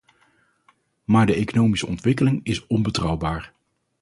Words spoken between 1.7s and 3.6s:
ontwikkeling is onbetrouwbaar.